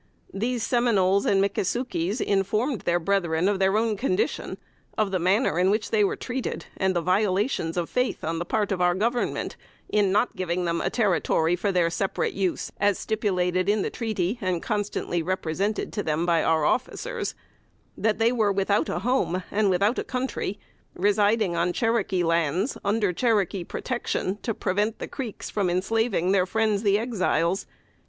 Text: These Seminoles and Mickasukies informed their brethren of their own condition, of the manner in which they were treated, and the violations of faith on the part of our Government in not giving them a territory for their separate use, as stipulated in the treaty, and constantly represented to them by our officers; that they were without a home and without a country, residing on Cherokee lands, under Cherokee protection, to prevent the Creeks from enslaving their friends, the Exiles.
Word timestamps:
These 0.33 0.63
Seminoles 0.65 1.27
and 1.27 1.39
Mickasukies 1.43 2.21
informed 2.21 2.81
their 2.81 2.99
brethren 2.99 3.47
of 3.47 3.59
their 3.59 3.77
own 3.77 3.95
condition, 3.95 4.57
of 4.97 5.11
the 5.11 5.19
manner 5.19 5.59
in 5.59 5.69
which 5.69 5.91
they 5.91 6.03
were 6.03 6.15
treated, 6.15 6.65
and 6.75 6.95
the 6.95 7.03
violations 7.03 7.77
of 7.77 7.87
faith 7.87 8.23
on 8.23 8.39
the 8.39 8.43
part 8.45 8.71
of 8.71 8.81
our 8.81 8.95
Government 8.95 9.55
in 9.89 10.11
not 10.11 10.35
giving 10.35 10.65
them 10.65 10.81
a 10.81 10.89
territory 10.89 11.55
for 11.55 11.71
their 11.71 11.91
separate 11.91 12.33
use, 12.33 12.71
as 12.79 12.97
stipulated 12.97 13.69
in 13.69 13.83
the 13.83 13.91
treaty, 13.91 14.39
and 14.41 14.63
constantly 14.63 15.21
represented 15.21 15.93
to 15.93 16.01
them 16.01 16.25
by 16.25 16.41
our 16.41 16.65
officers; 16.65 17.35
that 17.95 18.17
they 18.17 18.31
were 18.31 18.51
without 18.51 18.89
a 18.89 18.97
home 19.05 19.43
and 19.51 19.69
without 19.69 19.99
a 19.99 20.03
country, 20.03 20.59
residing 20.95 21.55
on 21.55 21.71
Cherokee 21.73 22.23
lands, 22.23 22.75
under 22.83 23.13
Cherokee 23.13 23.63
protection, 23.63 24.39
to 24.41 24.55
prevent 24.55 24.97
the 24.97 25.07
Creeks 25.07 25.51
from 25.51 25.69
enslaving 25.69 26.31
their 26.31 26.47
friends, 26.47 26.81
the 26.81 26.97
Exiles. 26.97 27.67